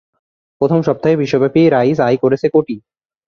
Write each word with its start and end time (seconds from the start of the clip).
প্রথম 0.61 0.79
সপ্তাহে 0.87 1.15
বিশ্বব্যাপী 1.15 1.61
"রইস" 1.67 1.97
আয় 1.99 2.17
করেছে 2.17 2.47
কোটি। 2.49 2.75